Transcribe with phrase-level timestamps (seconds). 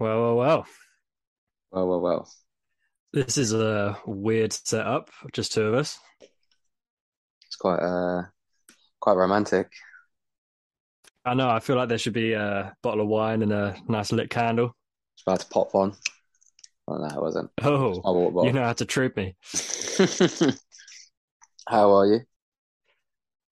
[0.00, 0.66] Well, well, well.
[1.70, 2.32] Well, well, well.
[3.12, 5.98] This is a weird setup, just two of us.
[7.44, 8.22] It's quite uh
[8.98, 9.70] quite romantic.
[11.26, 14.10] I know, I feel like there should be a bottle of wine and a nice
[14.10, 14.74] lit candle.
[15.16, 15.92] It's about to pop one.
[16.88, 17.50] Oh no, it wasn't.
[17.60, 19.36] Oh, you know how to treat me.
[21.68, 22.20] How are you?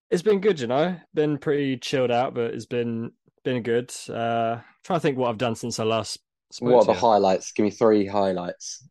[0.09, 0.99] It's been good, you know.
[1.13, 3.11] Been pretty chilled out, but it's been
[3.43, 3.93] been good.
[4.09, 6.17] Uh trying to think what I've done since I last
[6.59, 6.99] What are the you.
[6.99, 7.51] highlights?
[7.51, 8.83] Give me three highlights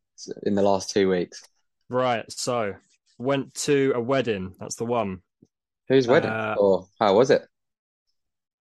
[0.44, 1.42] in the last two weeks.
[1.88, 2.74] Right, so
[3.18, 4.54] went to a wedding.
[4.60, 5.22] That's the one.
[5.88, 6.30] Whose wedding?
[6.30, 7.42] Uh, or how was it?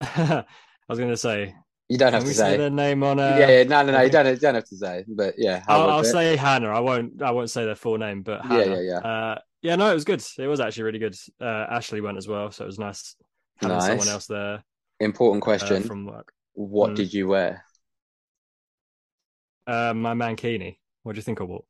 [0.00, 0.44] I
[0.88, 1.54] was going to say,
[1.88, 2.56] You don't have to say say.
[2.56, 3.20] their name on?
[3.20, 4.00] Uh, yeah, yeah, no, no, no.
[4.02, 5.04] You don't, you don't have to say.
[5.06, 6.70] But yeah, how I'll, I'll say Hannah.
[6.70, 7.22] I won't.
[7.22, 8.76] I won't say their full name, but Yeah, Hannah.
[8.76, 8.98] yeah, yeah.
[8.98, 10.24] Uh, yeah, no, it was good.
[10.38, 11.16] It was actually really good.
[11.40, 13.14] Uh, Ashley went as well, so it was nice
[13.56, 13.86] having Nice.
[13.88, 14.64] someone else there
[15.00, 15.82] Important uh, question.
[15.82, 16.32] from work.
[16.54, 16.96] What Mm.
[16.96, 17.64] did you wear?
[19.70, 20.78] Uh, my mankini.
[21.02, 21.64] What do you think I wore?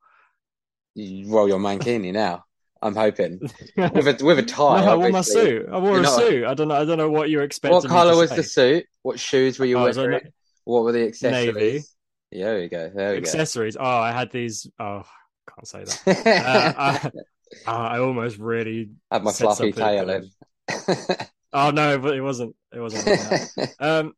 [0.95, 2.45] You roll your mankini now.
[2.81, 3.39] I'm hoping
[3.77, 4.83] with a with a tie.
[4.83, 5.67] no, I wore my suit.
[5.71, 6.45] I wore You're a not- suit.
[6.45, 6.75] I don't know.
[6.75, 7.75] I don't know what you're expecting.
[7.75, 8.35] What color was say.
[8.37, 8.85] the suit?
[9.03, 10.31] What shoes were you Oh, a wearing?
[10.63, 11.55] What were the accessories?
[11.55, 11.83] Navy.
[12.31, 12.91] Yeah, there we go.
[12.93, 13.77] There we accessories?
[13.79, 14.65] Oh, I had these.
[14.79, 15.03] Oh,
[15.47, 17.05] can't say that.
[17.05, 17.11] go.
[17.67, 18.91] Uh, I, I almost really.
[19.11, 20.29] Had my fluffy tail in.
[21.53, 22.55] Oh no, but it wasn't.
[22.73, 23.05] It wasn't.
[23.07, 23.73] Like that.
[23.79, 24.13] Um,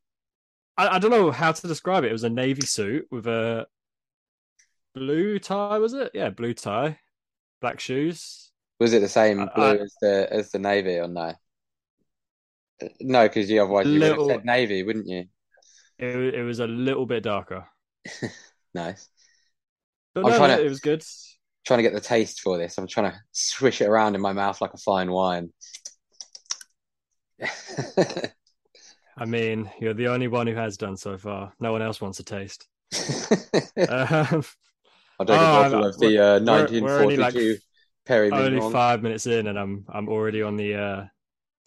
[0.77, 2.09] I, I don't know how to describe it.
[2.09, 3.65] It was a navy suit with a
[4.93, 5.77] blue tie.
[5.79, 6.11] Was it?
[6.13, 6.99] Yeah, blue tie,
[7.61, 8.51] black shoes.
[8.79, 11.33] Was it the same I- blue I- as the as the navy or no?
[12.99, 15.25] No, because you otherwise you would Little- have said navy, wouldn't you?
[15.99, 17.67] It, it was a little bit darker,
[18.73, 19.07] Nice.
[20.13, 21.03] but I'm no, trying to- it was good.
[21.65, 22.77] Trying to get the taste for this.
[22.77, 25.53] I'm trying to swish it around in my mouth like a fine wine.
[29.17, 31.53] I mean, you're the only one who has done so far.
[31.59, 32.67] No one else wants a taste.
[33.77, 34.43] I'll um,
[35.19, 37.57] Um, take a Oh, bottle of the uh, we're- we're like, 1942
[38.05, 41.05] Perry only five minutes in, and I'm I'm already on the uh,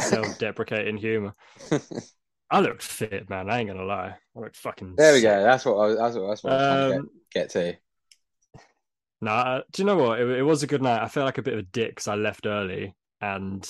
[0.00, 1.34] self-deprecating humor.
[2.50, 3.48] I looked fit, man.
[3.50, 4.14] I ain't gonna lie.
[4.36, 4.94] I looked fucking.
[4.96, 5.28] There we sick.
[5.28, 5.42] go.
[5.42, 8.60] That's what I was, that's what, that's what I'm trying to Um, get, get to.
[9.22, 10.20] No, uh, do you know what?
[10.20, 11.02] It, it was a good night.
[11.02, 13.66] I felt like a bit of a dick because I left early, and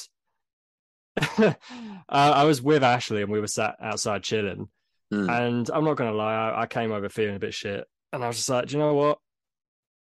[1.18, 1.54] I,
[2.08, 4.68] I was with Ashley, and we were sat outside chilling.
[5.10, 5.30] Hmm.
[5.30, 8.26] And I'm not gonna lie, I, I came over feeling a bit shit, and I
[8.26, 9.18] was just like, do you know what?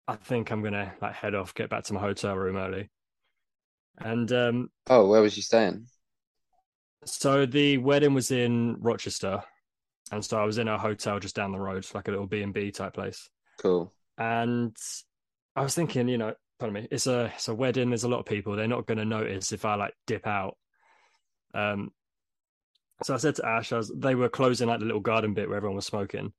[0.07, 2.89] I think I'm gonna like head off, get back to my hotel room early.
[3.97, 5.87] And um, Oh, where was you staying?
[7.05, 9.41] so the wedding was in Rochester,
[10.11, 12.41] and so I was in a hotel just down the road, like a little B
[12.41, 13.29] and B type place.
[13.59, 13.93] Cool.
[14.17, 14.75] and
[15.55, 17.89] I was thinking, you know, pardon me, it's a it's a wedding.
[17.89, 18.55] There's a lot of people.
[18.55, 20.57] They're not going to notice if I like dip out.
[21.53, 21.91] Um,
[23.03, 25.47] so I said to Ash, I was, they were closing like the little garden bit
[25.47, 26.33] where everyone was smoking.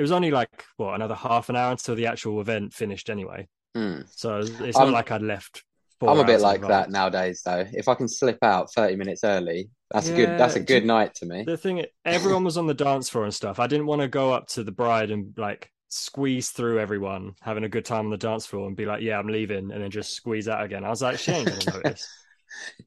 [0.00, 3.46] It was only like what another half an hour until the actual event finished anyway.
[3.74, 4.00] Hmm.
[4.06, 5.62] So it's it's I'm- not like I'd left.
[6.00, 7.66] I'm a bit like that nowadays, though.
[7.74, 10.40] If I can slip out 30 minutes early, that's a good.
[10.40, 11.42] That's a good night to me.
[11.44, 13.58] The thing, everyone was on the dance floor and stuff.
[13.58, 17.64] I didn't want to go up to the bride and like squeeze through everyone having
[17.64, 19.90] a good time on the dance floor and be like, "Yeah, I'm leaving," and then
[19.90, 20.82] just squeeze out again.
[20.82, 22.08] I was like, "She ain't gonna notice."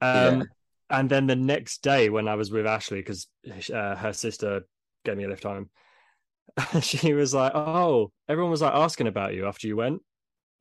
[0.02, 0.44] Um, Yeah.
[0.90, 3.28] And then the next day, when I was with Ashley, because
[3.72, 4.62] uh, her sister
[5.06, 5.70] gave me a lift home,
[6.82, 10.02] she was like, "Oh, everyone was like asking about you after you went,"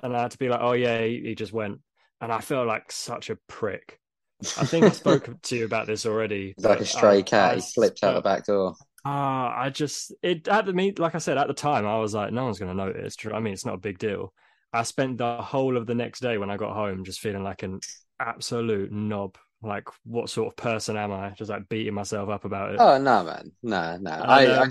[0.03, 1.81] and I had to be like, "Oh yeah, he, he just went,"
[2.21, 3.99] and I felt like such a prick.
[4.41, 6.55] I think I spoke to you about this already.
[6.59, 7.53] Like a stray uh, cat.
[7.53, 8.75] I He slipped out the back door.
[9.05, 12.15] Ah, I just it at the meet like I said at the time I was
[12.15, 13.17] like no one's gonna notice.
[13.33, 14.33] I mean it's not a big deal.
[14.73, 17.63] I spent the whole of the next day when I got home just feeling like
[17.63, 17.81] an
[18.21, 19.37] absolute knob.
[19.63, 21.31] Like what sort of person am I?
[21.31, 22.81] Just like beating myself up about it.
[22.81, 24.11] Oh no, man, no, no.
[24.11, 24.71] And, I, I um,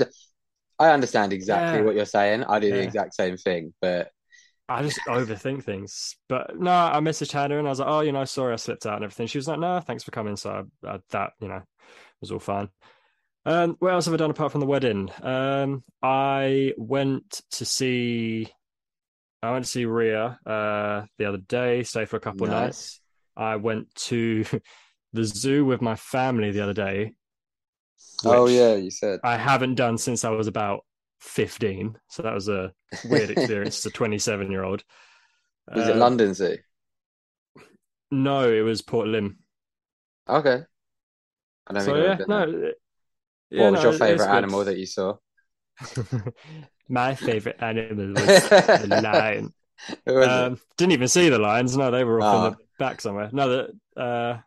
[0.81, 1.86] I understand exactly yeah.
[1.86, 2.44] what you're saying.
[2.44, 4.09] I do the exact same thing, but
[4.68, 6.16] I just overthink things.
[6.28, 8.88] But no, I messaged Hannah and I was like, oh, you know, sorry I slipped
[8.88, 9.28] out and everything.
[9.28, 10.38] She was like, no, thanks for coming.
[10.38, 11.62] So I, I, that you know
[12.19, 12.69] was all fine.
[13.45, 15.12] Um, what else have I done apart from the wedding?
[15.22, 18.48] Um, I went to see,
[19.44, 21.84] I went to see Ria uh the other day.
[21.84, 22.62] stay for a couple of Nice.
[22.62, 23.01] nights.
[23.38, 24.45] I went to
[25.13, 27.13] the zoo with my family the other day.
[28.24, 29.19] Oh yeah, you said.
[29.24, 30.86] I haven't done since I was about
[31.19, 31.98] fifteen.
[32.09, 32.74] So that was a
[33.06, 34.83] weird experience as a twenty-seven-year-old.
[35.74, 36.57] Was it Um, London Zoo?
[38.12, 39.38] No, it was Port Lympne.
[40.27, 40.63] Okay.
[41.68, 42.44] I don't So think yeah, no.
[42.44, 42.75] it-
[43.50, 45.15] yeah, What was no, your favorite animal that you saw?
[46.89, 49.53] My favorite animal was the lion.
[50.07, 51.75] Um, didn't even see the lions.
[51.75, 52.56] No, they were off in Ah.
[52.57, 53.30] the back somewhere.
[53.31, 53.50] No,
[53.95, 54.39] the uh,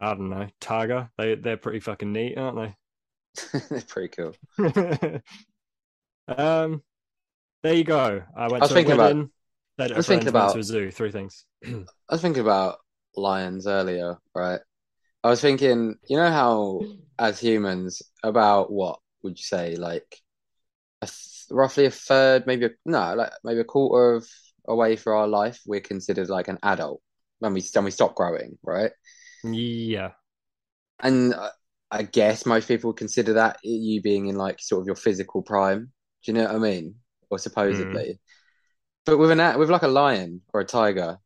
[0.00, 1.10] I don't know, tiger.
[1.18, 3.58] They they're pretty fucking neat, aren't they?
[3.70, 4.34] they're Pretty cool.
[6.28, 6.82] Um,
[7.62, 8.22] there you go.
[8.36, 9.30] I went I was to a thinking about- wedding.
[9.78, 10.90] Let I was thinking about- to a zoo.
[10.90, 11.44] Three things.
[11.66, 12.78] I was thinking about
[13.14, 14.60] lions earlier, right?
[15.22, 16.82] I was thinking, you know how
[17.18, 20.20] as humans, about what would you say, like
[21.02, 24.28] a th roughly a third, maybe a, no, like maybe a quarter of
[24.66, 27.00] away way through our life, we're considered like an adult
[27.40, 28.92] when we when we stop growing, right?
[29.52, 30.12] Yeah.
[31.00, 31.50] And I,
[31.90, 35.42] I guess most people would consider that you being in like sort of your physical
[35.42, 35.92] prime.
[36.24, 36.96] Do you know what I mean?
[37.30, 38.04] Or supposedly.
[38.04, 38.18] Mm.
[39.06, 41.18] But with an with like a lion or a tiger,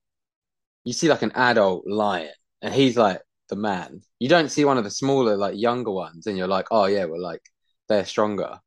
[0.84, 2.32] you see like an adult lion,
[2.62, 4.02] and he's like the man.
[4.18, 7.06] You don't see one of the smaller, like younger ones, and you're like, oh yeah,
[7.06, 7.42] well, like
[7.88, 8.60] they're stronger,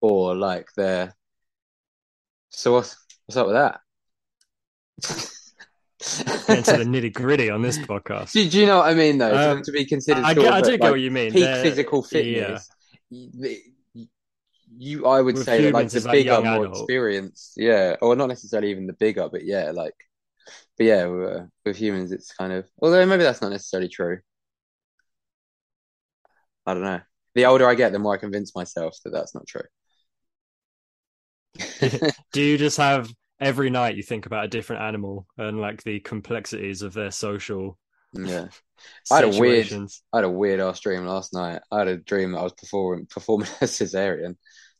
[0.00, 1.14] or like they're.
[2.50, 2.96] So what's
[3.26, 5.30] what's up with that?
[5.98, 8.32] Get into the nitty gritty on this podcast.
[8.32, 9.30] do, do you know what I mean though?
[9.32, 11.10] To- Um, to be considered, I, sort get, I do at, get like, what you
[11.10, 11.32] mean.
[11.32, 12.58] peak They're- physical yeah.
[12.58, 12.70] fitness.
[13.10, 14.06] You,
[14.76, 16.78] you, I would With say, that, like the it's like bigger, more adult.
[16.78, 19.94] experienced, yeah, or not necessarily even the bigger, but yeah, like,
[20.76, 24.18] but yeah, with, uh, with humans, it's kind of, although maybe that's not necessarily true.
[26.64, 27.00] I don't know.
[27.34, 29.62] The older I get, the more I convince myself that that's not true.
[32.32, 33.10] Do you just have
[33.40, 37.78] every night you think about a different animal and like the complexities of their social
[38.12, 38.48] Yeah,
[39.10, 39.72] I had a weird-
[40.12, 41.62] I had a weird ass dream last night.
[41.70, 44.36] I had a dream that I was performing performing a cesarean.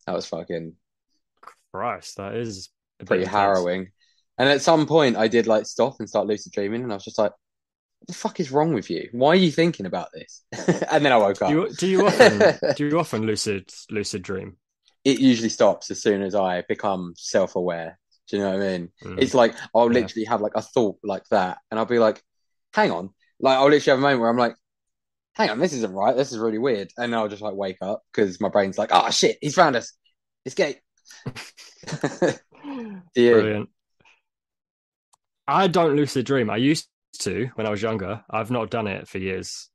[0.07, 0.75] That was fucking
[1.73, 2.71] Christ, that is
[3.05, 3.37] pretty intense.
[3.37, 3.89] harrowing.
[4.39, 7.05] And at some point, I did like stop and start lucid dreaming, and I was
[7.05, 9.09] just like, "What the fuck is wrong with you?
[9.13, 10.45] Why are you thinking about this?"
[10.91, 11.49] and then I woke up.
[11.51, 14.57] Do you, do you often do you often lucid lucid dream?
[15.05, 17.99] It usually stops as soon as I become self-aware.
[18.29, 18.93] Do you know what I mean?
[19.05, 19.23] Mm.
[19.23, 20.01] It's like I'll Yeah.
[20.01, 22.23] literally have like a thought like that, and I'll be like,
[22.75, 23.11] "Hang on!"
[23.41, 24.55] Like I'll literally have a moment where I'm like,
[25.35, 26.17] "Hang on, this isn't right.
[26.17, 29.11] This is really weird," and I'll just like wake up because my brain's like, "Oh
[29.11, 29.93] shit, he's found us.
[30.45, 30.79] Escape!"
[31.25, 32.35] Do
[33.15, 33.33] you?
[33.33, 33.71] Brilliant.
[35.47, 36.51] I don't lucid dream.
[36.51, 36.89] I used
[37.21, 38.23] to when I was younger.
[38.29, 39.71] I've not done it for years.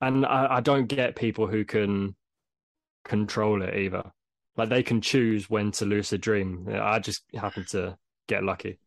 [0.00, 2.16] And I, I don't get people who can
[3.04, 4.10] control it either.
[4.56, 6.68] Like they can choose when to lucid dream.
[6.72, 7.98] I just happen to
[8.28, 8.78] get lucky.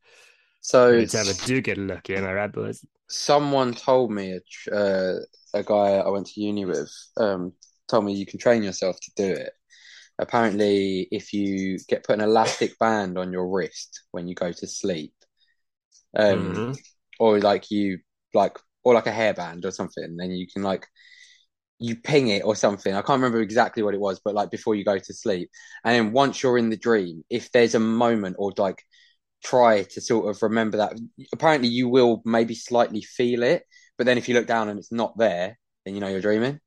[0.61, 2.85] So It's ever do get lucky, am I right, boys?
[3.09, 4.37] someone told me
[4.71, 5.19] a uh,
[5.53, 7.53] a guy I went to uni with um,
[7.87, 9.53] told me you can train yourself to do it.
[10.19, 14.67] Apparently, if you get put an elastic band on your wrist when you go to
[14.67, 15.13] sleep,
[16.17, 16.77] um, Mhm.
[17.19, 17.99] or like you
[18.33, 20.87] like or like a hairband or something, then you can like
[21.79, 22.93] you ping it or something.
[22.93, 25.49] I can't remember exactly what it was, but like before you go to sleep,
[25.83, 28.83] and then once you're in the dream, if there's a moment or like
[29.43, 30.93] try to sort of remember that.
[31.33, 33.63] Apparently, you will maybe slightly feel it,
[33.97, 36.59] but then if you look down and it's not there, then you know you're dreaming.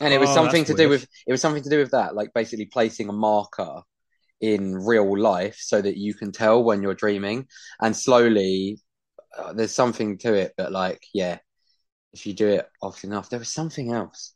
[0.00, 2.14] And it was Oh, something to do with it was something to do with that,
[2.14, 3.82] like basically placing a marker
[4.40, 7.48] in real life so that you can tell when you're dreaming,
[7.80, 8.80] and slowly
[9.38, 10.54] uh, there's something to it.
[10.56, 11.38] But like, yeah,
[12.12, 14.34] if you do it often enough, there was something else.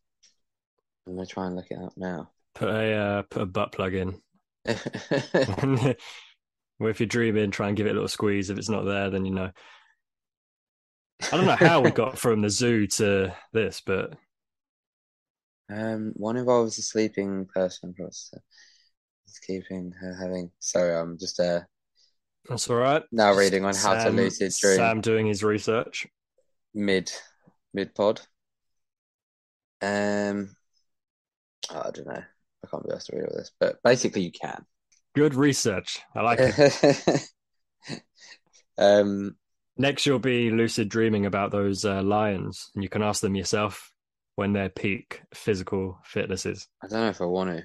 [1.07, 2.31] I'm gonna try and look it up now.
[2.55, 4.21] Put a uh, put a butt plug in.
[4.65, 5.95] well,
[6.81, 8.51] if you're dreaming, try and give it a little squeeze.
[8.51, 9.51] If it's not there, then you know.
[11.33, 14.15] I don't know how we got from the zoo to this, but
[15.71, 18.39] Um, one involves a sleeping person uh,
[19.47, 20.51] keeping her having.
[20.59, 21.61] Sorry, I'm just uh
[22.49, 23.03] that's all right.
[23.11, 26.07] now reading on how to Sam- lucid dream Sam doing his research.
[26.75, 27.11] mid
[27.75, 28.21] mid pod.
[29.83, 30.57] Um,
[31.71, 32.23] oh, I don't know.
[32.23, 34.65] I can't be asked to read all this, but basically you can.
[35.15, 36.01] Good research.
[36.15, 37.31] I like it.
[38.79, 39.37] um,
[39.77, 43.93] Next, you'll be lucid dreaming about those uh, lions, and you can ask them yourself
[44.37, 46.69] when their peak physical fitness is.
[46.83, 47.65] I don't know if I want to.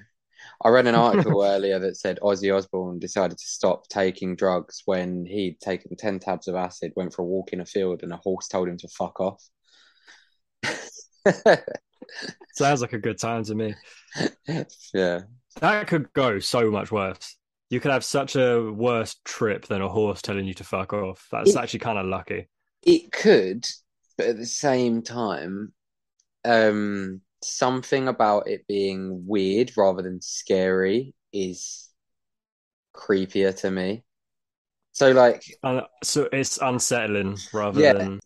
[0.64, 5.24] I read an article earlier that said Ozzy Osbourne decided to stop taking drugs when
[5.24, 8.16] he'd taken 10 tabs of acid, went for a walk in a field, and a
[8.16, 9.42] horse told him to fuck off.
[12.54, 13.74] Sounds like a good time to me.
[14.94, 15.20] yeah.
[15.60, 17.36] That could go so much worse.
[17.70, 21.26] You could have such a worse trip than a horse telling you to fuck off.
[21.30, 22.48] That's It- actually kind of lucky.
[22.82, 23.66] It could,
[24.16, 25.72] but at the same time,
[26.44, 31.90] um, something about it being weird rather than scary is
[32.94, 34.02] creepier to me.
[34.92, 37.92] So, like, Uh, so it's unsettling rather Yeah.
[37.92, 38.20] than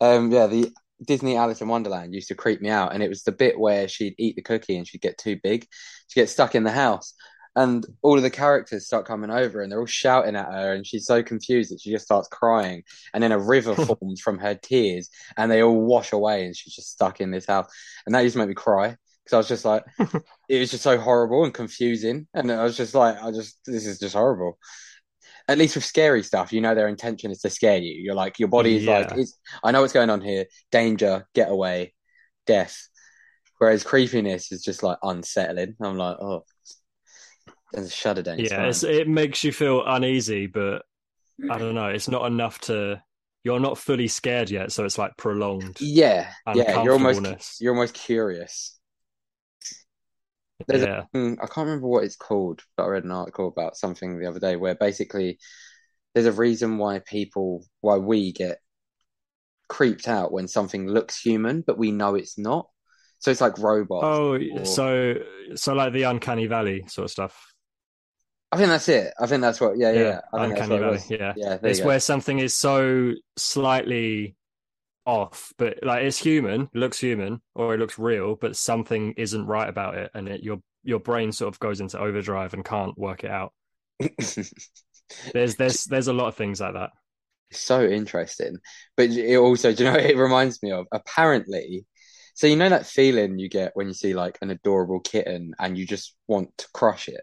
[0.00, 0.72] um, yeah, the
[1.04, 3.88] Disney Alice in Wonderland used to creep me out, and it was the bit where
[3.88, 5.66] she'd eat the cookie and she'd get too big,
[6.08, 7.14] she'd get stuck in the house,
[7.54, 10.86] and all of the characters start coming over and they're all shouting at her, and
[10.86, 12.82] she's so confused that she just starts crying,
[13.14, 16.74] and then a river forms from her tears, and they all wash away, and she's
[16.74, 17.66] just stuck in this house,
[18.06, 18.96] and that used to make me cry.
[19.24, 19.84] because I was just like,
[20.48, 23.86] it was just so horrible and confusing, and I was just like, I just this
[23.86, 24.58] is just horrible.
[25.48, 27.94] At least with scary stuff, you know their intention is to scare you.
[28.02, 28.98] You're like your body is Yeah.
[28.98, 30.46] like, it's, I know what's going on here.
[30.72, 31.94] Danger, get away,
[32.46, 32.88] death.
[33.58, 35.76] Whereas creepiness is just like unsettling.
[35.80, 36.44] I'm like, oh,
[37.72, 40.82] there's a shudder down Yeah, it's, it makes you feel uneasy, but
[41.50, 41.88] I don't know.
[41.88, 43.02] It's not enough to.
[43.44, 47.94] You're not fully scared yet, so it's like prolonged Yeah, yeah, you're almost you're almost
[47.94, 48.75] curious.
[50.66, 51.04] There's yeah.
[51.14, 54.26] Mm, I can't remember what it's called, but I read an article about something the
[54.28, 55.38] other day where basically
[56.14, 58.58] there's a reason why people, why we get
[59.68, 62.68] creeped out when something looks human, but we know it's not.
[63.18, 64.06] So it's like robots.
[64.06, 65.14] Oh, or- so
[65.54, 67.52] so like the uncanny valley sort of stuff.
[68.52, 69.12] I think that's it.
[69.20, 69.76] I think that's what.
[69.76, 70.00] Yeah, yeah.
[70.00, 70.20] Yeah, yeah.
[70.32, 70.92] I think that's uncanny it valley.
[70.92, 71.10] was.
[71.10, 74.35] Yeah, Yeah, it's where something is so slightly
[75.06, 79.68] off, but like it's human, looks human, or it looks real, but something isn't right
[79.68, 83.24] about it, and it, your your brain sort of goes into overdrive and can't work
[83.24, 83.52] it out.
[85.32, 86.90] There's there's there's a lot of things like that.
[87.52, 88.58] so interesting.
[88.96, 91.86] But it also, do you know, what it reminds me of apparently.
[92.34, 95.78] So you know that feeling you get when you see like an adorable kitten and
[95.78, 97.22] you just want to crush it.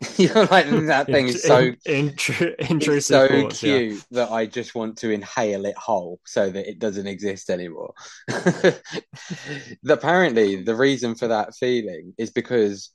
[0.16, 3.78] You're like mm, that thing is so In- intru- it's intrusive so thoughts, yeah.
[3.78, 7.94] cute that I just want to inhale it whole so that it doesn't exist anymore.
[9.88, 12.90] Apparently, the reason for that feeling is because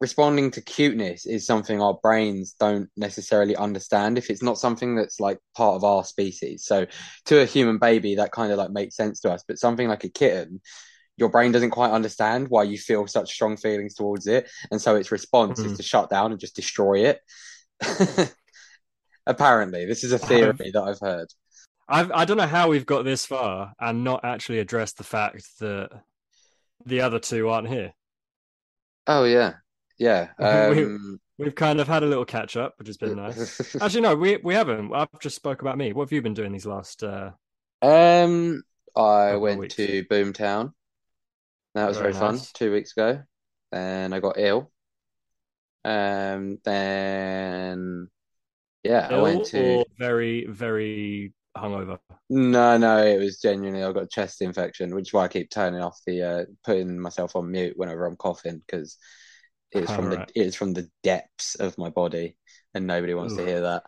[0.00, 5.20] responding to cuteness is something our brains don't necessarily understand if it's not something that's
[5.20, 6.64] like part of our species.
[6.64, 6.86] So
[7.26, 10.02] to a human baby, that kind of like makes sense to us, but something like
[10.02, 10.60] a kitten,
[11.16, 14.96] your brain doesn't quite understand why you feel such strong feelings towards it, and so
[14.96, 15.76] its response is Mm.
[15.76, 17.20] to shut down and just destroy it.
[19.26, 21.28] Apparently, this is a theory that I've heard.
[21.88, 25.44] I've, I don't know how we've got this far and not actually addressed the fact
[25.60, 25.90] that
[26.86, 27.92] the other two aren't here.
[29.06, 29.54] Oh yeah,
[29.98, 30.28] yeah.
[30.38, 33.74] We- Um, We've kind of had a little catch up, which has been nice.
[33.82, 34.92] Actually, no, we we haven't.
[34.94, 35.92] I've just spoke about me.
[35.92, 37.02] What have you been doing these last?
[37.02, 37.30] Uh...
[37.80, 38.62] um,
[38.94, 39.74] I went weeks.
[39.76, 40.72] to Boomtown.
[41.74, 42.40] That was Very very fun.
[42.54, 43.22] Two weeks ago,
[43.72, 44.70] and I got ill.
[45.84, 48.08] Um, then
[48.84, 49.84] yeah, I went to.
[49.98, 51.98] very very hungover?
[52.30, 55.50] No, no, it was genuinely I got a chest infection, which is why I keep
[55.50, 58.96] turning off the uh putting myself on mute whenever I'm coughing because
[59.72, 60.28] it's from Alright.
[60.28, 62.36] the it's from the depths of my body
[62.74, 63.84] and nobody wants to hear that.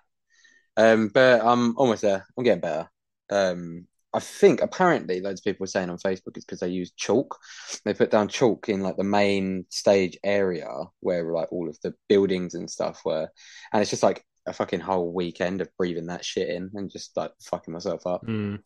[0.76, 2.26] Um, but I'm almost there.
[2.36, 2.90] I'm getting better.
[3.30, 6.92] Um, I think apparently loads of people were saying on Facebook it's because they use
[6.92, 7.36] chalk.
[7.84, 10.68] They put down chalk in like the main stage area
[11.00, 13.28] where like all of the buildings and stuff were,
[13.72, 17.16] and it's just like a fucking whole weekend of breathing that shit in and just
[17.16, 18.24] like fucking myself up.
[18.26, 18.60] Mm.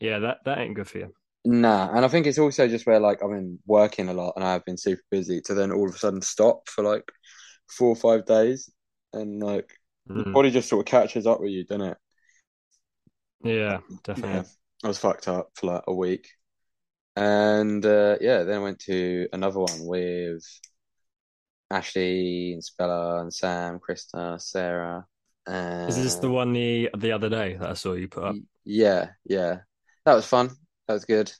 [0.00, 1.14] Yeah, that that ain't good for you.
[1.44, 4.44] Nah, and I think it's also just where like I've been working a lot and
[4.44, 7.04] I've been super busy to then all of a sudden stop for like
[7.70, 8.70] four or five days
[9.12, 9.72] and like
[10.12, 10.32] your Mm.
[10.32, 11.98] body just sort of catches up with you, doesn't it?
[13.46, 14.40] Yeah, definitely.
[14.40, 14.44] Yeah.
[14.84, 16.28] I was fucked up for like a week.
[17.16, 20.44] And uh yeah, then I went to another one with
[21.70, 25.06] Ashley and Spella and Sam, Krista, Sarah.
[25.46, 25.52] Uh,
[25.86, 28.38] Is this the one the the other day that I saw you put up?
[28.64, 29.60] yeah, yeah.
[30.04, 30.50] That was fun.
[30.86, 31.32] That was good.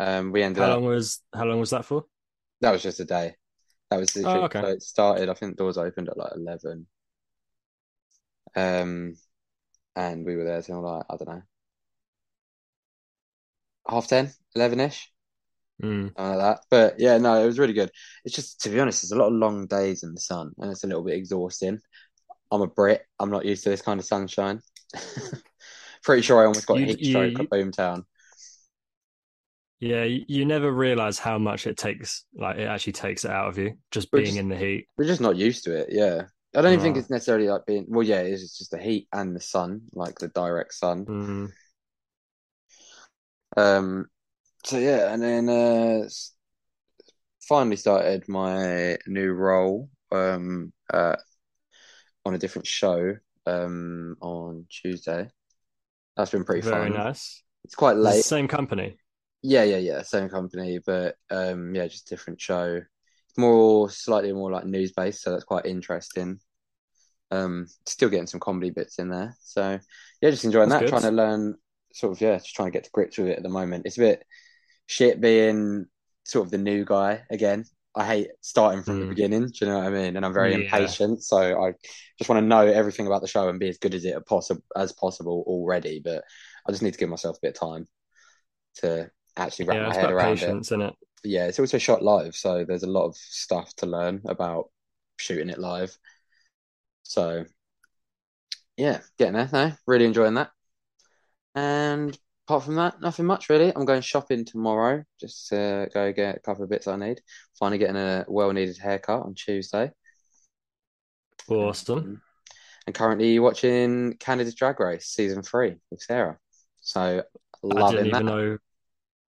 [0.00, 2.06] Um we ended How up long was how long was that for?
[2.62, 3.36] That was just a day.
[3.90, 4.64] That was literally Oh, okay.
[4.64, 5.28] so it started.
[5.30, 6.86] I think doors opened at like eleven.
[8.54, 9.14] Um,
[9.96, 11.42] and we were there till like I don't know,
[13.88, 15.10] half ten, eleven ish,
[15.82, 16.12] Mm.
[16.16, 16.60] like that.
[16.70, 17.90] But yeah, no, it was really good.
[18.24, 20.70] It's just to be honest, there's a lot of long days in the sun, and
[20.70, 21.80] it's a little bit exhausting.
[22.50, 23.02] I'm a Brit.
[23.18, 24.60] I'm not used to this kind of sunshine.
[26.04, 28.04] Pretty sure I almost got You- heat stroke at Boomtown.
[29.80, 33.48] Yeah, you, you never realize how much it takes, like it actually takes it out
[33.48, 34.86] of you, just But being just- in the heat.
[34.96, 35.88] We're just not used to it.
[35.90, 37.86] Yeah, I don't even think it's necessarily like being.
[37.88, 38.42] Well, yeah, it is.
[38.42, 41.08] It's just the heat and the sun, like the direct sun.
[41.08, 41.46] Mm.
[43.56, 44.06] Um,
[44.64, 46.08] so yeah, and then uh,
[47.48, 51.16] finally started my new role um uh,
[52.24, 53.14] on a different show
[53.46, 55.28] um on Tuesday.
[56.16, 56.90] That's been pretty Very fun.
[56.90, 57.42] nice.
[57.64, 58.24] It's quite It's late.
[58.26, 58.98] same company.
[59.42, 62.82] Yeah, yeah, yeah, same company, but um yeah, just different show.
[63.36, 66.38] More slightly more like news based, so that's quite interesting.
[67.30, 69.36] Um, still getting some comedy bits in there.
[69.40, 69.78] So
[70.20, 70.88] yeah, just enjoying That's that, good.
[70.90, 71.56] trying to learn
[71.92, 73.86] sort of yeah, just trying to get to grips with it at the moment.
[73.86, 74.24] It's a bit
[74.86, 75.86] shit being
[76.24, 77.64] sort of the new guy again.
[77.94, 79.08] I hate starting from the Mm.
[79.08, 80.16] beginning, do you know what I mean?
[80.16, 80.54] And I'm very Yeah.
[80.54, 81.72] impatient, so I
[82.18, 84.62] just want to know everything about the show and be as good as it possible
[84.76, 86.00] as possible already.
[86.02, 86.24] But
[86.66, 87.88] I just need to give myself a bit of time
[88.76, 90.94] to actually wrap Yeah, my head around patience, isn't it?
[91.24, 94.70] Yeah, it's also shot live, so there's a lot of stuff to learn about
[95.18, 95.96] shooting it live.
[97.02, 97.44] So,
[98.76, 99.50] yeah, getting there.
[99.52, 100.50] No, really enjoying that.
[101.54, 103.72] And apart from that, nothing much really.
[103.74, 105.04] I'm going shopping tomorrow.
[105.20, 107.20] Just to go get a couple of bits I need.
[107.58, 109.90] Finally getting a well-needed haircut on Tuesday.
[111.48, 112.22] Awesome.
[112.86, 116.38] And currently watching Canada's Drag Race season three with Sarah.
[116.80, 117.22] So I
[117.62, 118.32] loving didn't even that.
[118.32, 118.58] know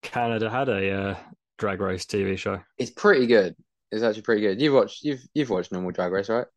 [0.01, 1.17] Canada had a uh,
[1.57, 2.59] drag race TV show.
[2.77, 3.55] It's pretty good.
[3.91, 4.59] It's actually pretty good.
[4.59, 6.47] You've watched you've you've watched normal Drag Race, right?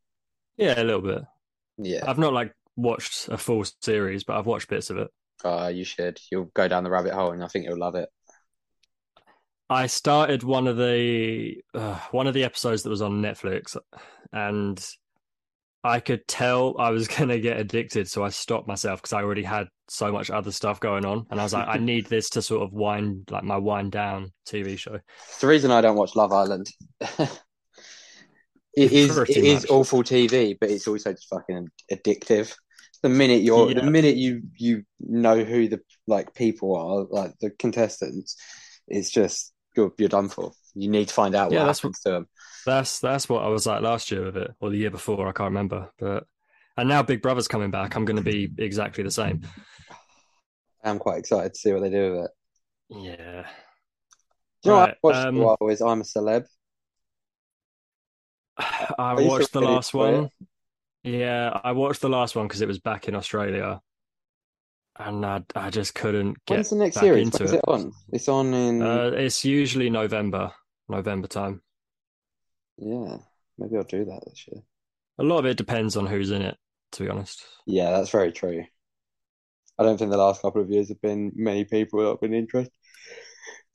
[0.57, 1.21] Yeah, a little bit.
[1.77, 2.03] Yeah.
[2.07, 5.07] I've not like watched a full series, but I've watched bits of it.
[5.45, 6.19] Uh, you should.
[6.31, 8.09] You'll go down the rabbit hole, and I think you'll love it.
[9.69, 13.77] I started one of the uh, one of the episodes that was on Netflix,
[14.33, 14.83] and
[15.87, 19.43] I could tell I was gonna get addicted, so I stopped myself because I already
[19.43, 22.41] had so much other stuff going on, and I was like, I need this to
[22.41, 24.99] sort of wind like my wind down TV show.
[25.27, 26.67] It's the reason I don't watch Love Island.
[28.77, 32.53] it is Pretty it is awful TV, but it's also just fucking addictive.
[33.03, 33.81] The minute you're Yeah.
[33.81, 38.35] the minute you you know who the like people are, like the contestants,
[38.87, 40.51] it's just you're you're done for.
[40.75, 42.27] You need to find out what Yeah, that's happens to them.
[42.65, 45.27] That's that's what I was like last year with it, or the year before.
[45.27, 46.25] I can't remember, but
[46.75, 47.95] and now Big Brother's coming back.
[47.95, 49.41] I'm going to be exactly the same.
[50.83, 52.31] I'm quite excited to see what they do with it.
[52.89, 53.47] Yeah.
[54.63, 56.45] Do you know what Right, I watched um, a while is I'm a Celeb.
[58.97, 60.29] I watched the last one.
[61.03, 63.81] Yeah, I watched the last one because it was back in Australia,
[64.97, 67.25] and I I just couldn't get When's the next back series?
[67.25, 67.53] into it.
[67.53, 67.93] it on?
[68.11, 70.51] It's on in Uh, it's usually November,
[70.89, 71.61] November time.
[72.77, 73.17] Yeah.
[73.57, 74.61] Maybe I'll do that this year.
[75.19, 76.57] A lot of it depends on who's in it,
[76.93, 77.45] to be honest.
[77.67, 78.65] Yeah, that's very true.
[79.79, 82.33] I don't think the last couple of years have been many people that have been
[82.33, 82.71] interested.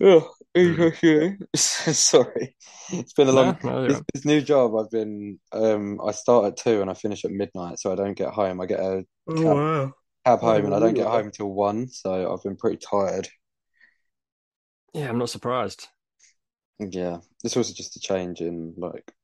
[0.03, 1.38] Oh, interesting.
[1.57, 2.57] Sorry,
[2.90, 3.55] it's been a long.
[3.55, 4.03] No, no, This, right.
[4.12, 5.38] this new job, I've been.
[5.53, 8.61] Um, I start at two and I finish at midnight, so I don't get home.
[8.61, 9.94] I get a Oh, cab, wow.
[10.27, 11.88] cab home, and I don't Oh, get home till one.
[11.88, 13.29] So I've been pretty tired.
[14.94, 15.88] Yeah, I'm not surprised.
[16.78, 19.14] Yeah, it's also just a change in like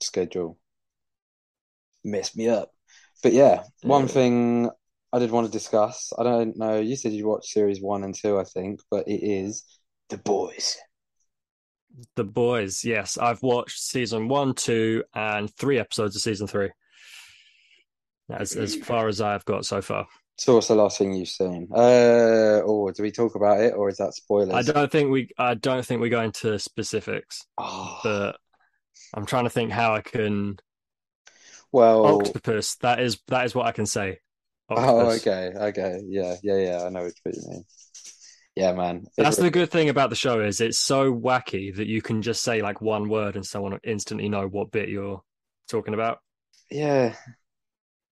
[0.00, 0.58] schedule.
[2.04, 2.72] Messed me up.
[3.22, 4.08] But yeah, one Yeah.
[4.08, 4.70] thing
[5.12, 6.12] I did want to discuss.
[6.18, 6.78] I don't know.
[6.80, 9.64] You said you watched series one and two, I think, but it is
[10.08, 10.78] The Boys.
[12.14, 16.70] The Boys, yes, I've watched season one, two, and three episodes of season three.
[18.30, 20.06] As as far as I've got so far.
[20.38, 21.68] So what's the last thing you've seen?
[21.74, 24.12] Uh, or do we talk about it, or is that
[24.52, 28.36] I don't think we I don't think we go into specifics, Oh, but
[29.14, 30.58] I'm trying to think how I can
[31.72, 32.76] well, octopus.
[32.76, 34.20] That is that is what I can say.
[34.70, 36.82] oh, okay, okay, yeah, yeah, yeah.
[36.84, 37.64] I know what you mean.
[38.54, 39.06] Yeah, man.
[39.16, 42.42] That's the good thing about the show is it's so wacky that you can just
[42.42, 45.22] say like one word and someone will instantly know what bit you're
[45.68, 46.18] talking about.
[46.70, 47.14] Yeah,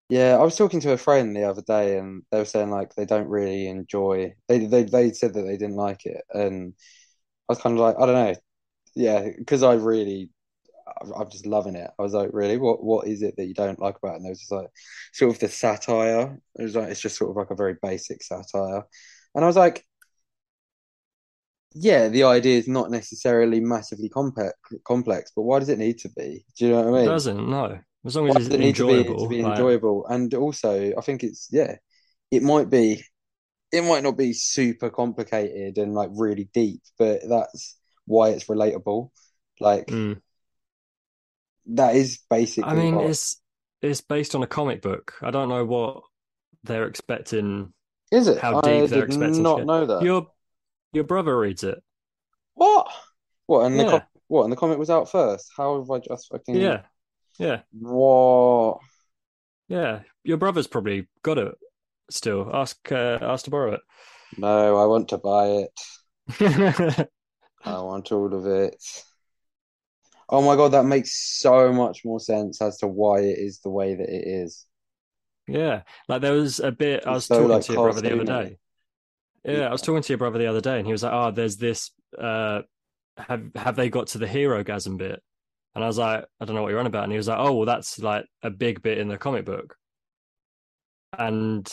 [0.09, 0.37] yeah.
[0.39, 3.05] I was talking to a friend the other day, and they were saying like they
[3.05, 4.33] don't really enjoy.
[4.47, 6.73] They they they said that they didn't like it, and
[7.49, 8.35] I was kind of like, I don't know.
[8.95, 10.31] Yeah, because I really,
[11.17, 11.91] I'm just loving it.
[11.99, 14.17] I was like, really, what what is it that you don't like about it?
[14.17, 14.69] And it was just like
[15.13, 16.39] sort of the satire.
[16.59, 18.83] It was like it's just sort of like a very basic satire,
[19.35, 19.85] and I was like,
[21.73, 24.53] yeah, the idea is not necessarily massively complex,
[24.85, 26.45] complex, but why does it need to be?
[26.57, 27.13] Do you know what I It mean?
[27.13, 27.79] doesn't, no.
[28.05, 29.23] As long as it's need to be enjoyable.
[29.23, 30.05] to be like- enjoyable?
[30.07, 31.75] And also, I think it's yeah,
[32.31, 33.03] it might be,
[33.71, 39.09] it might not be super complicated and like really deep, but that's why it's relatable.
[39.59, 40.21] Like Mm.
[41.67, 43.41] that is basically I mean, it's
[43.81, 45.13] it's based on a comic book.
[45.21, 46.03] I don't know what
[46.63, 47.73] they're expecting.
[48.11, 48.37] is it?
[48.37, 50.01] how I deep they're did expecting not know that.
[50.03, 50.27] Your
[50.93, 51.83] your brother reads it.
[52.53, 52.87] What?
[53.47, 53.65] What?
[53.65, 53.89] And the Yeah.
[53.91, 54.43] com what?
[54.43, 55.51] And the comic was out first.
[55.57, 56.83] How have I just fucking Yeah,
[57.37, 58.79] yeah, What?
[59.67, 60.01] yeah.
[60.23, 61.55] Your brother's probably got it
[62.09, 62.49] still.
[62.53, 63.81] Ask uh, ask to borrow it.
[64.37, 67.09] No, I want to buy it.
[67.63, 68.75] I want all of it.
[70.29, 73.69] Oh my God, that makes so much more sense as to why it is the
[73.69, 74.65] way that it is.
[75.47, 78.13] Yeah, like there was a bit I was so, talking like, to your brother the
[78.13, 78.57] other day.
[79.45, 81.31] Yeah, I was talking to your brother the other day, and he was like, "Oh,
[81.31, 81.91] there's this.
[82.17, 82.63] Uh,
[83.17, 85.23] have have they got to the Herogasm bit?"
[85.77, 87.37] And I was like, "I don't know what you're on about." And he was like,
[87.37, 89.77] "Oh, well, that's like a big bit in the comic book."
[91.15, 91.71] And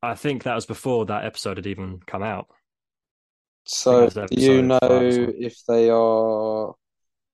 [0.00, 2.46] I think that was before that episode had even come out.
[3.64, 6.76] So, do you episode five or know if they are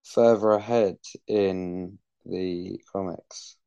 [0.05, 3.59] further ahead in the comics?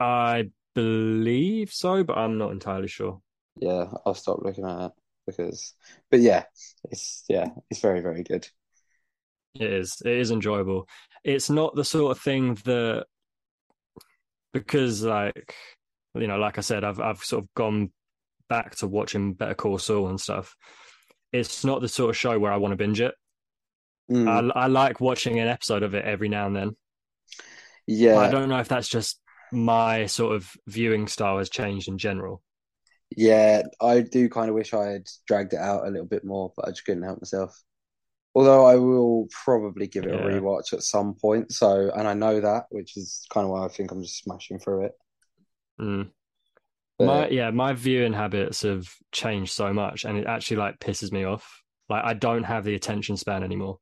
[0.00, 3.20] I believe so, but I'm not entirely sure.
[3.60, 4.92] Yeah, I'll stop looking at it.
[5.26, 5.74] because,
[6.10, 6.44] but yeah,
[6.90, 8.48] it's yeah, it's very very good.
[9.60, 10.00] It is.
[10.04, 10.88] It is enjoyable.
[11.24, 13.06] It's not the sort of thing that
[14.52, 15.54] because like
[16.14, 17.92] you know, like I said, I've I've sort of gone
[18.48, 20.56] back to watching Better Call Saul and stuff.
[21.32, 23.14] It's not the sort of show where I want to binge it.
[24.10, 26.76] Mm, I, I like watching an episode of it every now and then.
[27.86, 29.20] yeah, I don't know if that's just
[29.52, 32.42] my sort of viewing style has changed in general.
[33.16, 36.52] yeah, I do kind of wish I had dragged it out a little bit more,
[36.56, 37.62] but I just couldn't help myself.
[38.34, 41.52] Although I will probably give it a rewatch at some point.
[41.52, 44.58] So, and I know that, which is kind of why I think I'm just smashing
[44.58, 44.92] through it.
[45.80, 46.10] Mm.
[46.98, 51.12] But My yeah, my viewing habits have changed so much, and it actually like pisses
[51.12, 51.62] me off.
[51.88, 53.78] Like I don't have the attention span anymore.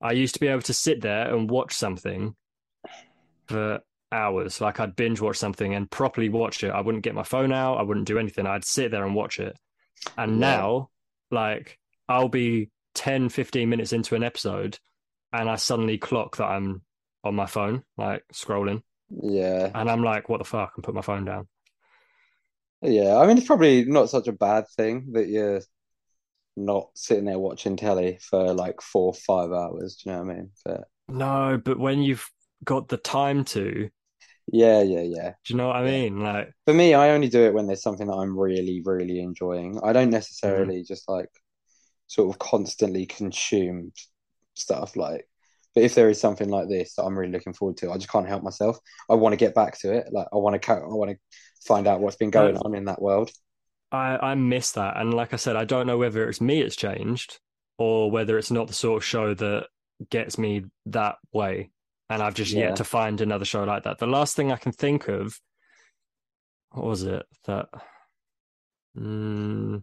[0.00, 2.36] I used to be able to sit there and watch something
[3.48, 3.80] for
[4.12, 4.60] hours.
[4.60, 6.70] Like I'd binge watch something and properly watch it.
[6.70, 7.76] I wouldn't get my phone out.
[7.78, 8.46] I wouldn't do anything.
[8.46, 9.56] I'd sit there and watch it.
[10.16, 10.38] And Yeah.
[10.40, 10.90] now,
[11.30, 14.78] like I'll be 10, 15 minutes into an episode,
[15.32, 16.82] and I suddenly clock that I'm
[17.22, 21.02] on my phone, like scrolling, yeah, and I'm like, "What the fuck?" and put my
[21.02, 21.48] phone down.
[22.82, 23.16] yeah.
[23.16, 25.62] I mean, it's probably not such a bad thing that you're
[26.56, 29.96] not sitting there watching telly for like four, or five hours.
[29.96, 30.50] Do you know what I mean?
[30.64, 32.28] But No, but when you've
[32.64, 33.90] got the time to,
[34.46, 35.30] yeah, yeah, yeah.
[35.44, 36.20] do you know what I mean?
[36.20, 39.80] Like, For me, I only do it when there's something that I'm really, really enjoying.
[39.82, 40.86] I don't necessarily mm-hmm.
[40.92, 41.30] just like
[42.06, 43.92] sort of constantly consume
[44.54, 45.28] stuff like,
[45.74, 48.10] but if there is something like this that I'm really looking forward to, I just
[48.10, 48.78] can't help myself.
[49.10, 50.06] I want to get back to it.
[50.12, 51.18] Like I want to, I want to
[51.66, 53.30] find out what's been going on in that world.
[53.92, 56.76] I I miss that, and like I said, I don't know whether it's me it's
[56.76, 57.38] changed
[57.78, 59.66] or whether it's not the sort of show that
[60.10, 61.70] gets me that way,
[62.10, 62.68] and I've just Yeah.
[62.68, 63.98] yet to find another show like that.
[63.98, 65.38] The last thing I can think of,
[66.70, 67.68] what was it that?
[68.96, 69.82] Mm,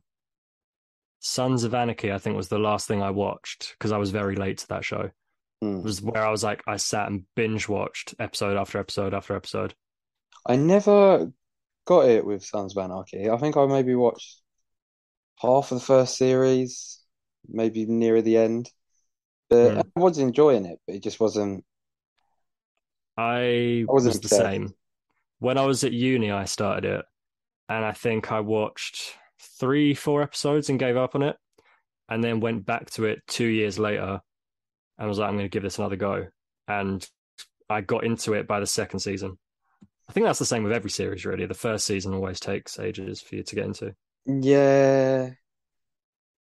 [1.22, 4.36] Sons of Anarchy, I think, was the last thing I watched because I was very
[4.36, 5.12] late to that show.
[5.62, 5.82] Hmm.
[5.84, 9.76] was where I was like, I sat and binge watched episode after episode after episode.
[10.46, 11.32] I never
[11.86, 13.30] got it with Sons of Anarchy.
[13.30, 14.42] I think I maybe watched
[15.38, 17.02] half of the first series,
[17.48, 18.72] maybe nearer the end.
[19.50, 19.80] But Hmm.
[19.80, 21.66] I was enjoying it, but it just wasn't.
[23.18, 24.74] I I wasn't was the same.
[25.40, 27.06] When I was at uni, I started it,
[27.70, 29.18] and I think I watched
[29.60, 31.38] three, four episodes and gave up on it,
[32.10, 34.22] and then went back to it two years later,
[34.98, 36.28] and was like, I'm going to give this another go,
[36.68, 37.08] and
[37.70, 39.38] I got into it by the second season.
[40.10, 41.46] I think that's the same with every series, really.
[41.48, 43.96] The first season always takes ages for you to get into.
[44.26, 45.36] Yeah,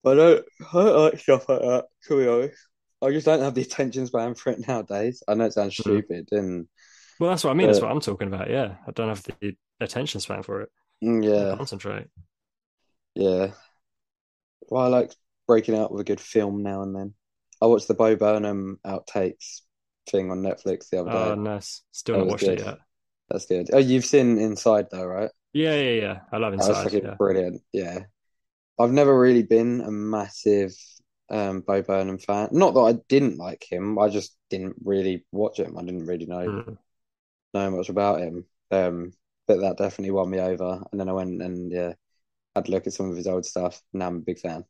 [0.05, 2.59] I don't, I don't like stuff like that, to be honest.
[3.03, 5.23] I just don't have the attention span for it nowadays.
[5.29, 6.01] I know it sounds Hmm.
[6.01, 6.67] stupid, and
[7.19, 7.67] Well, that's what I mean.
[7.67, 8.51] That's Uh, what I'm talking about.
[8.51, 10.71] Yeah, I don't have the attention span for it.
[11.03, 12.09] mm, yeah, Concentrate.
[13.19, 13.53] Yeah.
[14.69, 15.15] Well, I like
[15.47, 17.15] breaking out with a good film now and then.
[17.61, 19.63] I watched the Bo Burnham outtakes
[20.09, 21.33] thing on Netflix the other day.
[21.33, 21.83] Oh, nice.
[21.91, 22.79] Still That not was watched it yet.
[23.31, 23.71] That's good.
[23.73, 25.31] Oh, you've seen Inside though, right?
[25.53, 26.21] Yeah, yeah, yeah.
[26.33, 27.17] I love That That's fucking Yeah.
[27.19, 27.63] brilliant.
[27.73, 28.01] Yeah.
[28.79, 30.73] I've never really been a massive
[31.31, 32.51] um Bo Burnham fan.
[32.53, 35.79] Not that I didn't like him, I just didn't really watch him.
[35.79, 36.79] I didn't really know Mm.
[37.55, 38.47] know much about him.
[38.71, 39.13] Um,
[39.47, 40.83] but that definitely won me over.
[40.91, 41.95] And then I went and yeah,
[42.59, 43.81] had a look at some of his old stuff.
[43.93, 44.65] Now I'm a big fan.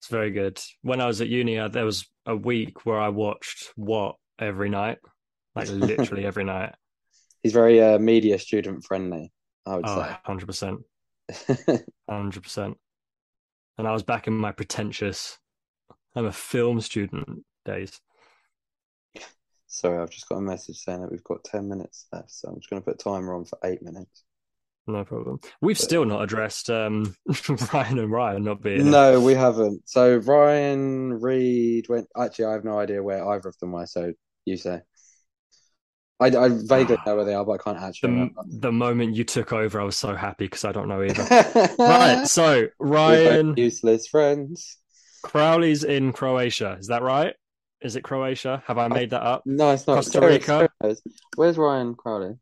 [0.00, 0.60] It's very good.
[0.82, 4.68] When I was at uni, uh, there was a week where I watched What every
[4.68, 4.98] night,
[5.54, 6.74] like literally every night.
[7.42, 9.32] He's very uh, media student friendly,
[9.66, 10.78] I would Oh, 100%.
[12.10, 12.74] 100%.
[13.76, 15.36] And I was back in my pretentious,
[16.14, 18.00] I'm a film student days.
[19.66, 22.56] Sorry, I've just got a message saying that we've got 10 minutes left, so I'm
[22.60, 24.22] just going to put a timer on for eight minutes.
[24.86, 25.40] No problem.
[25.62, 27.14] We've still not addressed um,
[27.72, 28.90] Ryan and Ryan not being.
[28.90, 29.88] No, we haven't.
[29.88, 32.08] So Ryan Reed went.
[32.16, 33.86] Actually, I have no idea where either of them were.
[33.86, 34.12] So
[34.44, 34.82] you say.
[36.20, 38.40] I, I vaguely know where they are, but I can't actually The, remember.
[38.46, 41.22] the moment you took over, I was so happy because I don't know either.
[41.78, 44.78] right, so Ryan useless friends.
[45.22, 46.76] Crowley's in Croatia.
[46.78, 47.34] Is that right?
[47.80, 48.62] Is it Croatia?
[48.66, 49.42] Have I made that up?
[49.44, 49.96] No, it's not.
[49.96, 50.68] Costa Rica?
[51.36, 52.36] Where's Ryan Crowley?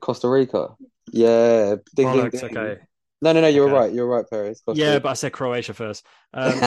[0.00, 0.68] Costa Rica.
[1.12, 1.76] Yeah.
[1.94, 2.56] Ding, ding, Bollocks, ding.
[2.58, 2.80] okay.
[3.22, 3.48] No, no, no.
[3.48, 3.74] You're Okay.
[3.74, 3.92] right.
[3.92, 4.48] You're right, Perry.
[4.48, 5.00] It's Costa Yeah, Rica.
[5.00, 6.04] but I said Croatia first.
[6.34, 6.60] Um,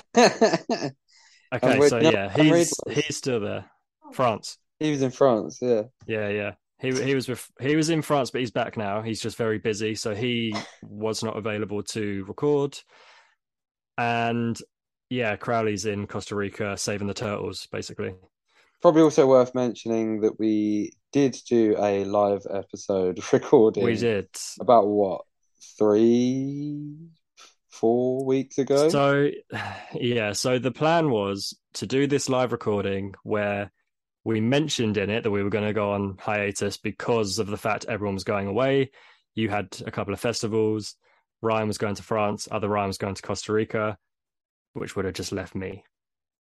[1.54, 3.66] okay, so no, yeah, I'm he's he's still there.
[4.12, 4.58] France.
[4.80, 5.60] He was in France.
[5.62, 5.84] Yeah.
[6.06, 6.52] Yeah, yeah.
[6.80, 9.02] He he was with he was in France, but he's back now.
[9.02, 12.78] He's just very busy, so he was not available to record.
[13.98, 14.58] And
[15.10, 18.14] yeah, Crowley's in Costa Rica saving the turtles, basically.
[18.82, 23.84] Probably also worth mentioning that we did do a live episode recording.
[23.84, 24.30] We did.
[24.60, 25.22] About what?
[25.78, 26.96] three,
[27.70, 28.90] four weeks ago.
[28.90, 29.30] So,
[29.94, 33.72] yeah, so the plan was to do this live recording where
[34.24, 37.58] we mentioned in it that we were going to go on hiatus because of the
[37.58, 38.92] fact everyone was going away.
[39.36, 40.96] You had a couple of festivals.
[41.42, 42.48] Ryan was going to France.
[42.52, 43.98] Other Ryan was going to Costa Rica,
[44.74, 45.84] which would have just left me.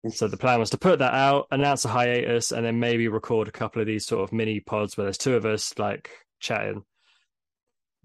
[0.10, 3.48] So the plan was to put that out, announce a hiatus, and then maybe record
[3.48, 6.10] a couple of these sort of mini pods where there's two of us like
[6.40, 6.84] chatting.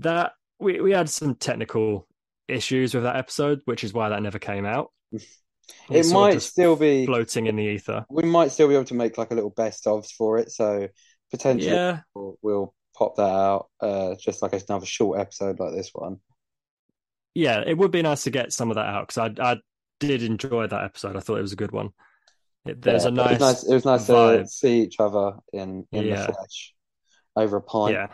[0.01, 2.07] That we we had some technical
[2.49, 4.93] issues with that episode, which is why that never came out.
[5.91, 7.07] it might still be.
[7.07, 8.05] floating in the ether.
[8.11, 10.51] We might still be able to make like a little best ofs for it.
[10.53, 10.89] So
[11.31, 15.91] potentially Yeah, we'll, we'll pop that out, uh, just like another short episode like this
[15.95, 16.21] one.
[17.35, 19.57] yeah, it would be nice to get some of that out because I I
[20.01, 21.17] did enjoy that episode.
[21.17, 21.91] I thought it was a good one.
[22.65, 23.65] It, there's Yeah, a nice, It was nice.
[23.65, 26.27] It was nice to see each other in in Yeah.
[26.27, 26.75] the flesh
[27.37, 27.93] over a pint.
[27.95, 28.07] yeah,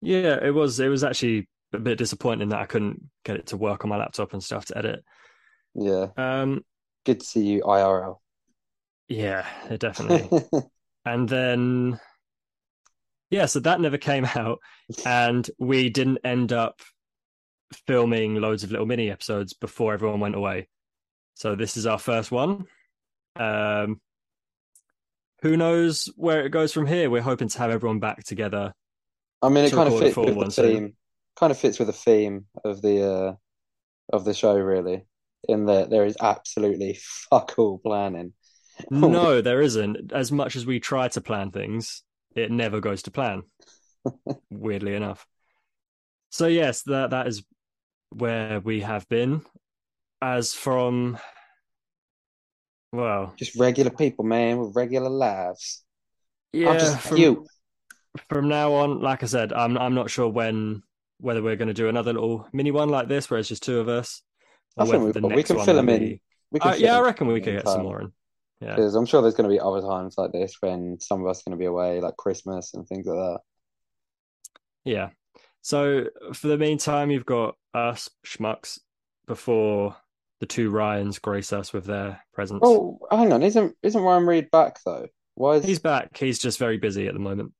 [0.00, 0.38] yeah.
[0.44, 3.84] It was it was actually a bit disappointing that I couldn't get it to work
[3.84, 5.04] on my laptop and stuff to edit.
[5.74, 6.08] Yeah.
[6.16, 6.64] Um,
[7.04, 8.18] Good to see you IRL.
[9.08, 9.46] yeah,
[9.78, 10.40] definitely.
[11.04, 12.00] and then
[13.30, 14.60] yeah, so that never came out,
[15.04, 16.80] and we didn't end up
[17.86, 20.68] filming loads of little mini episodes before everyone went away.
[21.34, 22.66] So this is our first one.
[23.36, 24.00] Um,
[25.42, 27.10] who knows where it goes from here?
[27.10, 28.72] We're hoping to have everyone back together.
[29.42, 30.72] I mean, it kind of fits with the soon.
[30.72, 30.96] theme.
[31.36, 33.34] Kind of fits with the theme of the uh,
[34.12, 35.04] of the show, really.
[35.46, 36.98] In that there is absolutely
[37.30, 38.32] fuck all planning.
[38.90, 40.12] No, there isn't.
[40.12, 42.02] As much as we try to plan things,
[42.34, 43.44] it never goes to plan.
[44.50, 45.26] weirdly enough.
[46.30, 47.44] So yes, that that is
[48.10, 49.42] where we have been.
[50.22, 51.18] As from
[52.92, 55.82] well, Just regular people, man, with regular lives.
[56.52, 57.46] yeah, I'm just from, you.
[58.28, 60.82] from now on, like I said, I'm I'm not sure when
[61.18, 63.80] whether we're going to do another little mini one like this where it's just two
[63.80, 64.22] of us,
[64.78, 65.34] I think we.
[65.34, 66.00] We can fill them in.
[66.00, 68.12] be- We can Uh, yeah, I reckon we could get some more in.
[68.60, 71.26] Yeah, Because I'm sure there's going to be other times like this when some of
[71.26, 73.40] us are going to be away, like Christmas and things like that.
[74.84, 75.10] yeah.
[75.62, 78.78] So for the meantime, you've got us schmucks
[79.26, 79.96] before
[80.44, 82.60] the two Ryans grace us with their presence.
[82.62, 85.06] Oh, hang on, isn't isn't Ryan Reed back though?
[85.36, 86.16] Why is He's back.
[86.18, 87.52] He's just very busy at the moment.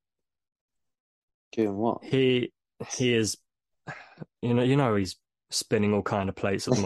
[1.53, 2.05] doing what?
[2.05, 2.53] He
[2.91, 3.39] he is,
[4.43, 5.17] you know, you know, he's
[5.51, 6.83] spinning all kind of plates at the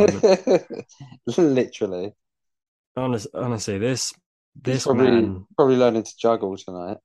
[1.27, 1.37] moment.
[1.37, 2.13] Literally,
[2.97, 4.13] Honest, honestly, this
[4.55, 6.99] this probably man, probably learning to juggle tonight.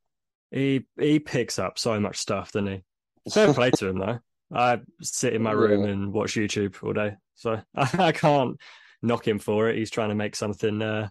[0.51, 3.31] he he picks up so much stuff, doesn't he?
[3.31, 4.19] Fair play to him though.
[4.53, 5.89] I sit in my room Yeah.
[5.93, 8.57] and watch YouTube all day, so I, I can't
[9.03, 9.77] knock him for it.
[9.77, 11.09] He's trying to make something, uh,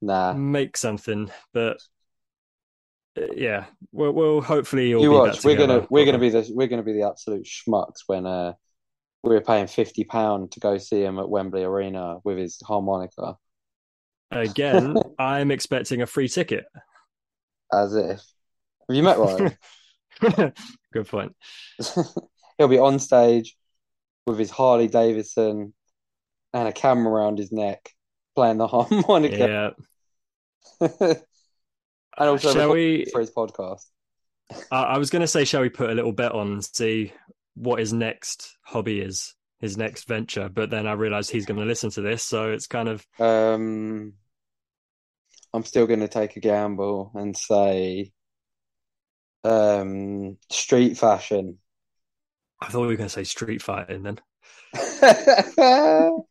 [0.00, 1.76] Nah, make something, but
[3.18, 5.44] uh, yeah, we'll, we'll hopefully all you be watch.
[5.44, 8.54] We're gonna we're gonna be the we're gonna be the absolute schmucks when uh
[9.22, 13.36] we're paying fifty pound to go see him at Wembley Arena with his harmonica,
[14.30, 14.96] again.
[15.18, 16.64] I'm expecting a free ticket.
[17.70, 18.22] as if.
[18.88, 19.56] Have you met Ryan?
[20.92, 21.36] Good point.
[22.56, 23.54] He'll be on stage
[24.26, 25.74] with his Harley Davidson
[26.52, 27.90] and a camera around his neck,
[28.34, 29.74] playing the harmonica,
[30.80, 30.88] Yeah.
[31.00, 31.18] and
[32.28, 33.06] also Shall we?
[33.12, 33.84] for his podcast.
[34.70, 37.12] I, I was going to say, shall we put a little bet on and see
[37.54, 40.48] what his next hobby is, his next venture?
[40.48, 44.14] But then I realized he's going to listen to this, so it's kind of Um,
[45.54, 48.12] I'm still going to take a gamble and say,
[49.44, 51.58] um, street fashion.
[52.60, 54.02] I thought we were going to say street fighting.
[54.02, 54.20] Then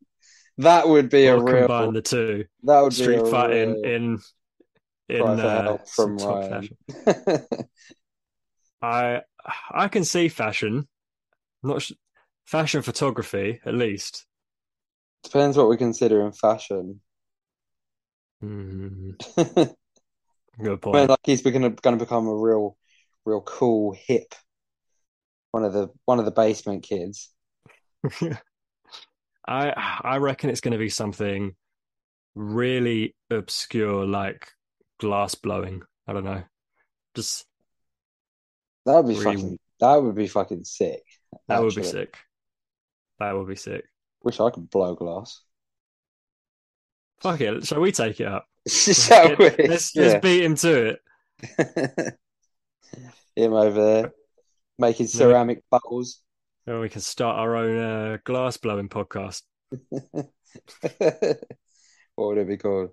[0.60, 1.68] That would be a or real.
[1.68, 4.20] combine the two, That would be street a fighting real in
[5.08, 6.78] in for uh, from top fashion.
[8.82, 9.22] I
[9.72, 10.88] I can see fashion,
[11.64, 11.94] not sh-
[12.46, 14.26] fashion photography at least.
[15.24, 17.00] Depends what we consider in fashion.
[18.42, 19.70] I
[20.62, 21.10] good point.
[21.10, 22.78] like he's going to going to become a real,
[23.26, 24.36] real cool hip.
[25.52, 27.30] One of the one of the basement kids.
[29.50, 31.56] I I reckon it's going to be something
[32.36, 34.48] really obscure, like
[35.00, 35.82] glass blowing.
[36.08, 36.44] I don't know.
[37.16, 37.46] Just
[38.86, 39.60] That would be Really- fucking.
[39.80, 41.04] That would be fucking sick.
[41.48, 42.18] that would be sick.
[43.20, 43.86] That would be sick.
[44.24, 45.42] Wish I could blow glass.
[47.22, 47.66] Fuck it.
[47.66, 48.46] Shall we take it up?
[48.68, 49.50] Shall we?
[49.68, 50.04] let's Yeah.
[50.04, 50.98] let's beat him to
[51.48, 52.18] it.
[53.36, 54.12] Him over there
[54.78, 55.12] making Yeah.
[55.18, 55.64] ceramic
[56.78, 59.42] We can start our own uh, glass blowing podcast.
[59.92, 60.30] what
[62.16, 62.92] would it be called?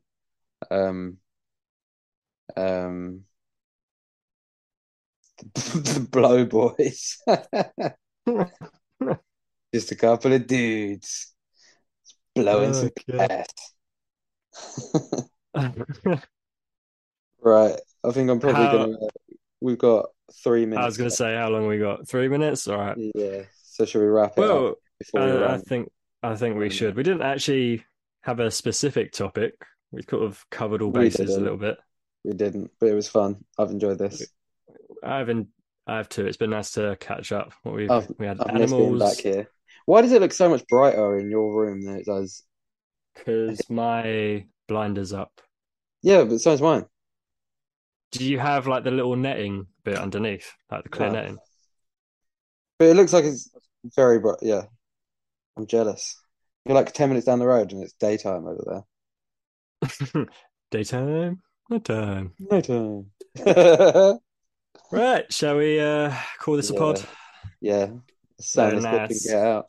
[0.70, 1.18] Um,
[2.56, 3.24] um,
[5.54, 7.18] the Blow Boys.
[9.74, 11.34] Just a couple of dudes
[12.34, 13.26] blowing some Okay.
[13.28, 13.46] gas.
[17.40, 17.76] Right.
[18.04, 18.96] I think I'm probably How gonna.
[19.60, 20.06] We've got
[20.42, 20.82] three minutes.
[20.82, 21.18] I was gonna left.
[21.18, 22.08] say how long we got?
[22.08, 22.66] Three minutes?
[22.68, 22.96] All right.
[23.14, 23.42] Yeah.
[23.76, 25.90] So should we wrap it up Well, before we uh, I, think
[26.22, 26.96] I think we should.
[26.96, 27.84] We didn't actually
[28.22, 29.54] have a specific topic.
[29.92, 31.76] We could have covered all bases a little bit.
[32.24, 33.44] We didn't, but it was fun.
[33.58, 34.26] I've enjoyed this.
[35.04, 35.48] I haven't.
[35.86, 36.26] I have too.
[36.26, 37.52] It's been nice to catch up.
[37.62, 37.86] What we
[38.18, 39.48] we had I've being back animals here.
[39.84, 42.42] Why does it look so much brighter in your room than it does?
[43.16, 45.40] because my blinders up.
[46.02, 46.86] Yeah, but so is mine.
[48.12, 51.38] Do you have like the little netting bit underneath, like the clear netting?
[52.78, 53.50] But it looks like it's
[53.94, 54.38] very bright.
[54.42, 54.62] Yeah,
[55.56, 56.16] I'm jealous.
[56.64, 58.84] You're like 10 minutes down the road and it's daytime over
[59.82, 60.26] there.
[60.70, 62.32] Daytime, nighttime.
[62.40, 63.06] Nighttime.
[64.92, 67.04] Right, shall we uh call this a pod?
[67.60, 67.76] Yeah.
[67.78, 67.86] Yeah.
[68.36, 69.22] The sun is looking nice.
[69.22, 69.66] to get out.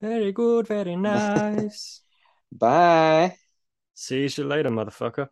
[0.00, 2.02] Very good, very nice.
[2.52, 3.36] Bye.
[3.94, 5.28] See you later, motherfucker.